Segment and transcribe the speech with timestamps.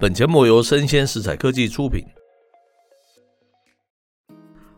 [0.00, 2.02] 本节目由生鲜食材科技出品，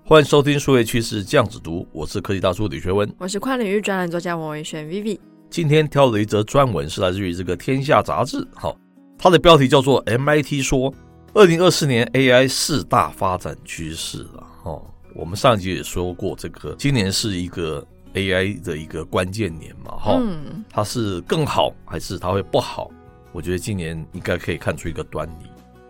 [0.04, 5.16] 欢迎收听数位趋势酱子读，我是科技大叔李学文，我是跨领域专栏作家王维轩 Vivi。
[5.48, 8.76] 今天挑了一则专文，是来自于这个《天下》杂志，好，
[9.16, 10.92] 它的标题叫做 “MIT 说
[11.34, 14.44] 二零二四年 AI 四大发展趋势”了。
[14.64, 14.84] 哦，
[15.14, 22.90] 我们上一集也说过，这个今年是一个 AI 的一个关键年嘛，哈，嗯，它是更好还是它会不好？
[23.32, 25.46] 我觉得今年应该可以看出一个端倪。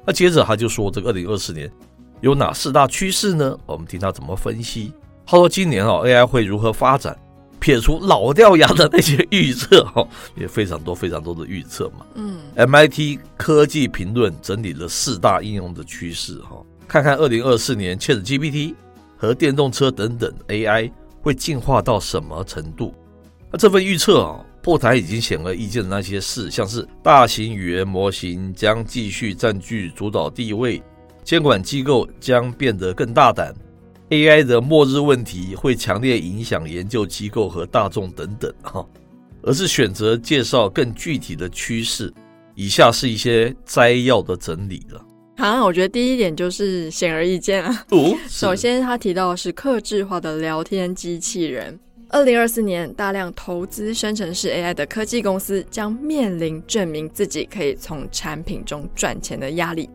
[0.06, 1.70] 那接着他就说，这个二零二四年
[2.20, 3.58] 有哪四大趋势呢？
[3.66, 4.92] 我们听他怎么分析。
[5.26, 7.16] 他说今年啊，AI 会如何发展？
[7.60, 12.04] 撇除老掉牙的那些预测哈， 也非常多非常多的预测嘛。
[12.16, 18.74] 嗯，MIT 科技评论整理了四大应用的趋势哈，看看二零二四年 ChatGPT
[19.16, 22.92] 和电动车等等 AI 会进化到什么程度。
[23.48, 24.44] 那这份预测啊。
[24.62, 30.80] 破台已经显而易见的那些事，像是大型语言模型将继续占据主导地位，
[31.24, 33.52] 监管机构将变得更大胆
[34.10, 38.86] ，AI 的末日问题会强烈影响研究机构和大众等等哈，
[39.42, 42.12] 而是选择介绍更具体的趋势。
[42.54, 45.04] 以下是一些摘要的整理了。
[45.38, 47.84] 好，我觉得第一点就是显而易见啊。
[47.88, 51.80] 哦，首先他提到的是克制化的聊天机器人。
[52.12, 59.88] 二零二四年，大量投资生成式 AI 的科技公司将面临证明自己可以从产品中赚钱的压力。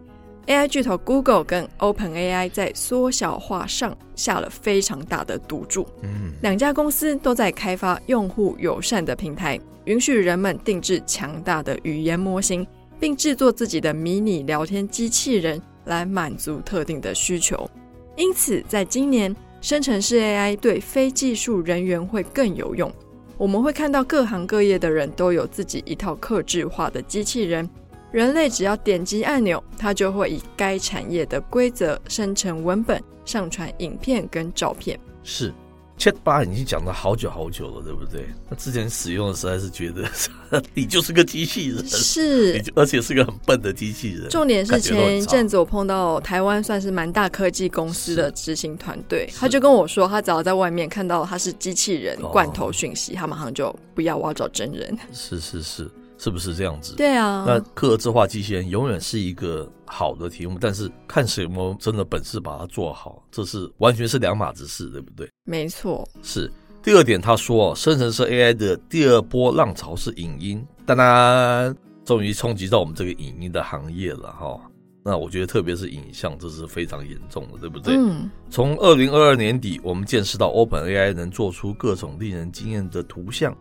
[0.47, 5.87] AI 巨头 Google 跟 OpenAI 在缩小化上下了非常大的赌注。
[6.01, 12.65] 嗯，两家公司都在开发用户友善的平台，允许人们定制强大的语言模型，
[12.99, 17.69] 并制作自己的迷你聊天机器人来满足特定的需求。
[18.15, 22.91] 因此，在今年，生成式 AI 对非技术人员会更有用。
[23.37, 27.69] 我们会看到各行各业的人都有自己一套客制化的机器人，
[28.11, 34.99] 人类只要点击按钮，它就会以该产业的规则生成文本、上传影片跟照片。
[35.23, 35.53] 是。
[35.97, 38.27] Chat8 已经讲了好久好久了，对不对？
[38.49, 40.07] 那之前使用的实在是觉得
[40.75, 44.29] 你就是个机器人，是，而且是个很笨的机器人。
[44.29, 54.95] 重点是前一阵子我碰到台湾算是蛮大科技公司的执行团队，他就跟我说，他只要在外面看到他是机器人罐头讯息，他马上就不要，我要找真人。
[55.11, 55.89] 是是是。
[56.17, 56.95] 是不是这样子？
[56.95, 65.29] 对啊，那客制化机器人永远是一个好的题目，但是看谁有没有真的本事把它做好，这是完全是两码子事，对不对？
[65.45, 66.07] 没错。
[66.23, 66.51] 是
[66.81, 74.59] 第二点，他说，生成式 AI 的第二波浪潮是影音，当当终于冲击到我们这个影音的行业了哈。
[75.03, 77.95] 那我觉得，特别是影像，这是非常严重的，对不对？
[77.95, 78.29] 嗯。
[78.49, 83.55] 从二零二二年底，我们见识到 OpenAI 能做出各种令人惊艳的图像。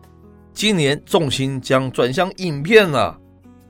[0.57, 3.15] 今年重心将转向影片了，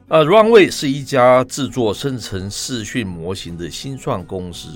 [0.07, 4.69] 啊，Runway 是一家制作生成视讯模型的新创公司，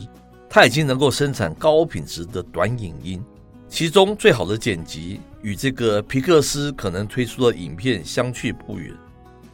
[0.50, 3.24] 它已经能够生产高品质的短影音，
[3.70, 8.94] 其中最好的剪辑与这个皮克斯可能推出的影片相去不远，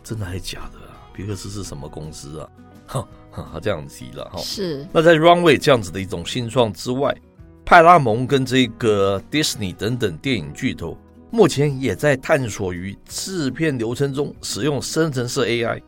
[0.03, 0.97] 真的还是假的啊？
[1.13, 2.49] 皮克斯是什么公司啊？
[2.87, 4.39] 哈，哈，这样提了哈。
[4.39, 4.83] 是。
[4.91, 7.15] 那在 Runway 这样子的一种新创之外，
[7.63, 10.97] 派拉蒙跟这个 Disney 等等电影巨头。
[11.29, 15.81] 目前也在探索于制片流程中使用生成式 AI，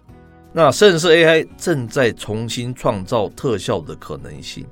[0.52, 4.66] 那生成式 AI 正在重新创造特效的可能性。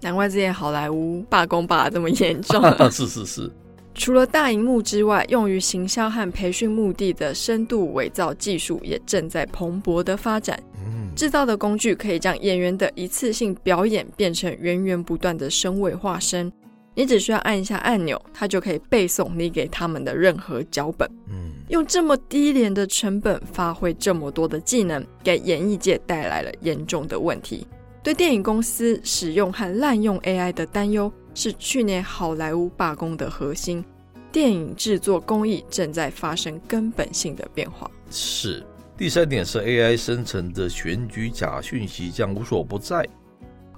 [0.00, 2.62] 难怪之前好莱坞罢工罢这么严重。
[2.90, 3.50] 是是是。
[3.94, 10.62] 除了大荧幕之外，用于行销和培训目的的深度伪造技术也正在蓬勃的发展。
[10.84, 16.52] 嗯，制造的工具可以将演员的一次性表演变成源源不断的声位化身。
[16.96, 21.06] 你只需要按一下按钮，它就可以背诵你给他们的任何脚本。
[21.28, 27.66] 嗯，用这么低廉的成本发挥这么多的技能，给演艺界带来了严重的问题。
[28.02, 33.84] 对电影公司使用和滥用 AI 的担忧，是去年好莱坞罢工的核心。
[34.32, 37.90] 电影制作工艺正在发生根本性的变化。
[38.10, 38.64] 是。
[38.98, 43.06] 第三点是 AI 生成的选举假讯息将无所不在。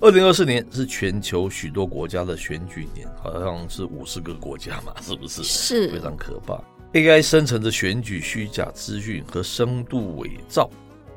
[0.00, 5.42] 二零二四年是全球许多国家的选举年，好像是五十个国家嘛， 是不是？
[5.42, 6.62] 是，非常可怕。
[6.92, 10.70] AI 生成的选举虚假资讯和深度伪造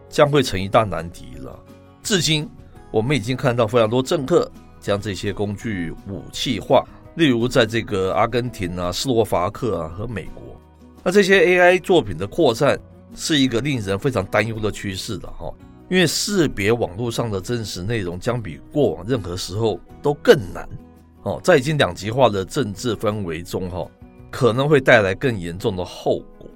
[0.10, 1.57] 将会成一大难题了。
[2.01, 2.50] 至今，
[2.89, 6.83] 我们已经看到非常多政客将这些工具武器化，
[7.16, 10.60] 例如在这个阿根廷啊、斯洛伐克啊和美国。
[11.04, 12.80] 那这些 AI 作品的扩散
[13.16, 15.54] 是一个令人非常担忧的趋势的哈。
[15.91, 20.65] 因为识别网络上的真实内容将比过往任何时候都更难
[21.23, 23.85] 哦，在已经两极化的政治氛围中哈，
[24.31, 26.49] 可能会带来更严重的后果。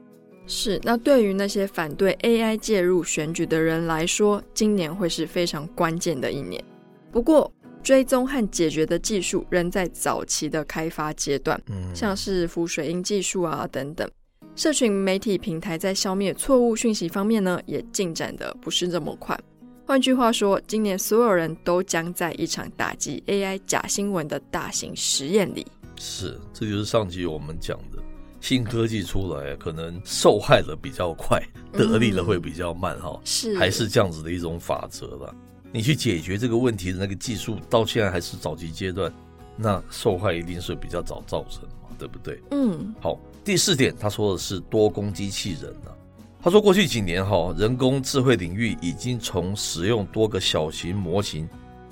[0.48, 6.64] 是，那对于那些反对 AI 介入选举的人来说，今年会是非常关键的一年。
[7.12, 7.52] 不过，
[7.84, 11.62] 追踪和解决的技术仍在早期的开发阶段，
[11.94, 14.10] 像是浮水印技术啊等等。
[14.56, 19.38] 社群媒体平台在消灭错误讯息方面呢，也进展的不是这么快。
[19.86, 25.68] 换句话说，今年所有人都将在一场打击 AI 假新闻的大型实验里。
[25.98, 28.02] 是，这就是上集我们讲的。
[28.40, 31.42] 新科技出来，可能受害的比较快，
[31.74, 35.36] 得利的会比较慢，哈、嗯，是还是这样子的一种法则吧？
[35.72, 39.12] 你去解决这个问题的那个技术，到现在还是早期阶段，
[39.58, 42.42] 那受害一定是比较早造成嘛，对不对？
[42.52, 45.96] 嗯，好，第四点，他说的是多工机器人呢、啊。
[46.42, 51.50] 他说过去几年哈，人工智慧领域已经从使用多个小型模型，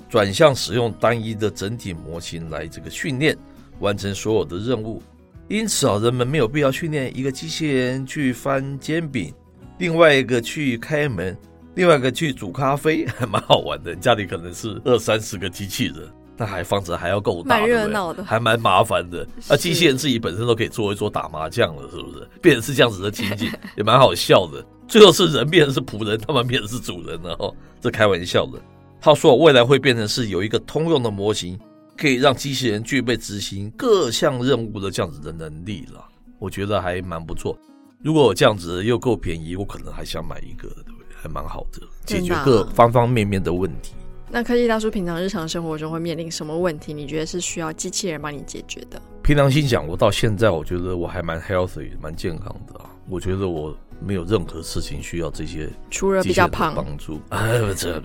[0.08, 3.36] 转向使用单一的整体模型来这个训练，
[3.80, 5.02] 完成所有的任务。
[5.48, 9.34] 因此啊，人们没有必要训练一个机器人去翻煎饼，
[9.78, 11.36] 另外一个去开门，
[11.74, 13.94] 另外一个去煮咖啡，还 蛮好玩的。
[13.96, 19.26] 家里可能是二三十个机器人，那还房子还要够大，蛮热闹的，还蛮麻烦的。
[19.48, 22.28] 那机器人自己本身都可以做一桌打麻将了，是不是？
[22.42, 24.64] 变成是这样子的情景，也蛮好笑的。
[24.88, 28.58] 最后是人变成是仆人，他们变成是主人了哦，这开玩笑的。
[29.00, 31.58] 他说未来会变成是有一个通用的模型。
[31.96, 36.04] 可以让机器人具备执行各项任务的这样子的能力了，
[36.40, 37.56] 我觉得还蛮不错。
[38.02, 41.14] 如果我这样子又够便宜，我可能还想买一个，对不对？
[41.22, 43.92] 还蛮好的，解决各方方面面的问题。
[44.34, 46.92] 那科技大叔平常日常生活中会面临什么问题？
[46.92, 49.00] 你觉得是需要机器人帮你解决的？
[49.22, 52.90] 平常心讲，我到现在我觉得我还蛮 healthy，蛮健康的啊。
[53.08, 53.72] 我觉得我。
[54.04, 57.20] 没有任何事情需要这些，除了比较胖帮助。
[57.30, 57.98] 哎，这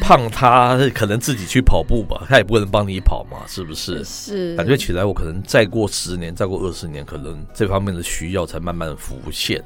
[0.00, 4.02] 胖他可能自己去跑步吧，他也不可能帮你跑嘛，是不是？
[4.04, 4.56] 是。
[4.56, 9.62] 感觉起来，我可能再过十年，再过二十年，可能这方面的需要才慢慢浮现。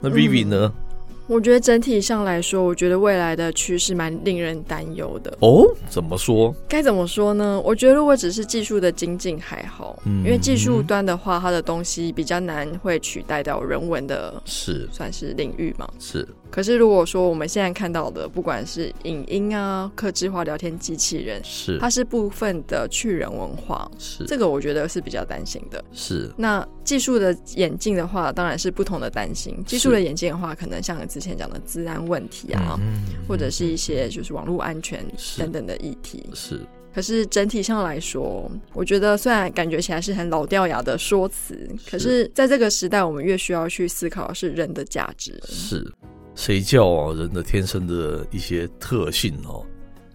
[0.00, 0.72] 那 Vivi 呢？
[0.74, 0.83] 嗯
[1.26, 5.66] 我觉得整体上来说，我觉得未来的趋势蛮令人担忧的哦。
[5.88, 6.54] 怎么说？
[6.68, 7.60] 该怎么说呢？
[7.64, 16.28] 我觉得如果只是技术的精进还好，嗯，因为技术端的话，它的东西比较难会取代掉人文的，是算是领域嘛，是。
[16.54, 25.84] 可是如果说我们现在看到的，不管是影音啊、客制化聊天机器人，是它是部分的去人文化，是这个我觉得是比较担心的。
[25.92, 29.60] 是那技术的演进的话，当然是不同的担心。
[29.66, 32.78] 技术的演进的话，可能像之前讲的治安问题啊，
[33.26, 35.04] 或者是一些就是网络安全
[35.36, 36.24] 等等的议题。
[36.34, 36.60] 是。
[36.94, 45.36] 可是整体上来说，我觉得虽然感觉起来是很老掉牙的说辞，可是在这个时代，我们越需要去思考的是人的价值。
[45.42, 45.92] 是。
[46.34, 47.14] 谁叫啊？
[47.14, 49.64] 人的天生的一些特性哦，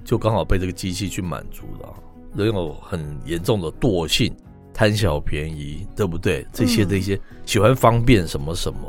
[0.03, 1.93] 就刚好被这个机器去满足了。
[2.35, 4.31] 人有很严重的惰性，
[4.73, 6.45] 贪小便宜，对不对？
[6.51, 8.79] 这些的一些喜欢方便什么什么，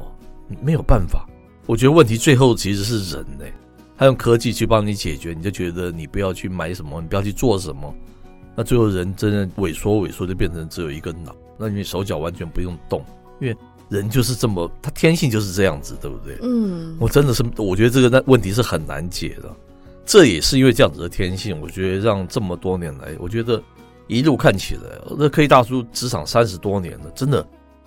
[0.61, 1.27] 没有办法。
[1.67, 3.45] 我觉得问题最后其实是人呢，
[3.97, 7.95] 他用科技去帮你解决，你就觉得你不要去买什么，你不要去做什么，
[8.57, 13.05] 那最后人真的萎缩萎缩，就变成只有一个脑，那你手脚完全不用动，
[13.41, 13.57] 因为。
[13.91, 16.39] 人就是这么，他天性就是这样子，对不对？
[16.43, 19.51] 嗯，我真的是，我觉得这个那问题是很难解的。
[20.07, 23.63] 这也是因为这样子的天性，我觉得让这么多年来，我觉得
[24.07, 27.47] 一路看起来，那科技大叔职场三十多年了，真的，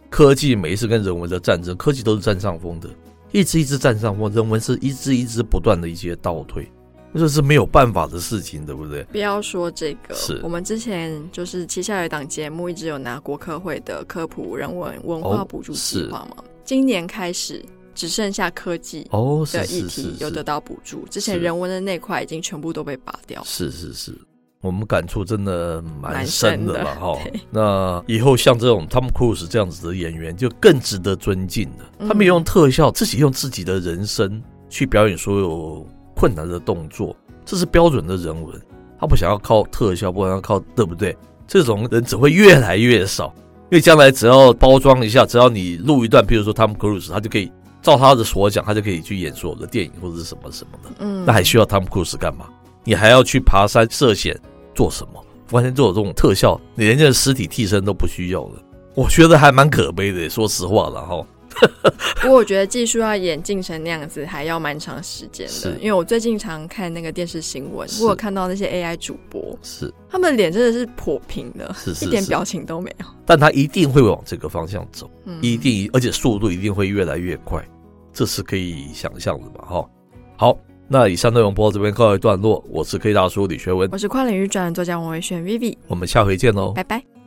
[0.09, 2.87] 科技每一次跟人文的战争，科技都是占上风的，
[3.31, 6.71] 一直一直占上风，人文是一直一直不断的一些倒退。
[7.15, 9.03] 这是没有办法的事情，对不对？
[9.03, 16.35] 不要说这个，是我们之前就是旗下有一档节目，一直有拿国科会的科普人文文化补助计划嘛。
[16.37, 23.43] 哦、今年开始只剩下科技哦的议题有得到补助，之前人文的那块已经全部都被拔掉。
[23.45, 24.17] 是是是，
[24.61, 27.19] 我们感触真的蛮深的了哈。
[27.51, 31.91] 那以后像这种 Tom Cruise 这样子的演员就更值得尊敬了。
[31.99, 35.87] 嗯、他们用特效，自己用自己的人生去表演所有。
[36.15, 37.15] 困难的动作，
[37.45, 38.59] 这是标准的人文。
[38.99, 41.15] 他不想要靠特效，不想要靠，对不对？
[41.47, 47.51] 这种人只会越来越少，因为将来只要包装一下，只要你录一段，比如说 Tom Cruise，他就可以
[47.81, 50.89] 照他的所讲，他就可以去演所有的电影或者是什么什么的。
[50.99, 52.45] 嗯，那还需要 Tom Cruise 干嘛？
[52.85, 54.39] 你还要去爬山涉险
[54.73, 55.23] 做什么？
[55.51, 58.63] 完全做这种特效，你连这个尸体替身都不需要了。
[58.95, 61.21] 我觉得还蛮可悲的，说实话了哈。
[62.21, 65.77] 不过我觉得技术要演进成那样子，还要蛮长时间的。
[65.79, 73.05] 因为我最近常看那个电视新闻，我有看到那些 AI 主播，是他们脸真的是颇平的，是一点表情都没有。
[73.25, 75.09] 但他一定会往这个方向走，
[75.41, 77.63] 一定，而且速度一定会越来越快，
[78.13, 79.65] 这是可以想象的嘛？
[79.65, 79.89] 哈，
[80.37, 82.63] 好，那以上内容播到这边告一段落。
[82.69, 87.22] 我是科技大叔李学文，我是跨领域专栏作家王维轩 Vivi，我们下回见喽，拜拜。